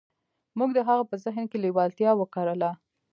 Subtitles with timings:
[0.57, 2.71] موږ د هغه په ذهن کې لېوالتیا وکرله.